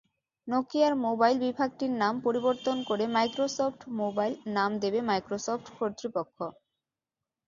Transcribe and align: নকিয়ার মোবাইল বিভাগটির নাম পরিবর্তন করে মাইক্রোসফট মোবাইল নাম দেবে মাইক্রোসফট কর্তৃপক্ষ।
নকিয়ার 0.47 0.93
মোবাইল 1.05 1.35
বিভাগটির 1.45 1.91
নাম 2.01 2.13
পরিবর্তন 2.25 2.77
করে 2.89 3.05
মাইক্রোসফট 3.15 3.79
মোবাইল 3.99 4.33
নাম 4.57 4.71
দেবে 4.83 4.99
মাইক্রোসফট 5.09 5.65
কর্তৃপক্ষ। 5.77 6.37